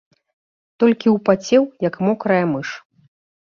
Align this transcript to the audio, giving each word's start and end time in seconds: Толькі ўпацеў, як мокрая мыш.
Толькі 0.83 1.13
ўпацеў, 1.17 1.63
як 1.89 2.03
мокрая 2.09 2.43
мыш. 2.59 2.69